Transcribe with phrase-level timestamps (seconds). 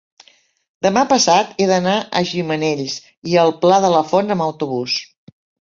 [0.85, 2.97] demà passat he d'anar a Gimenells
[3.35, 5.01] i el Pla de la Font amb autobús.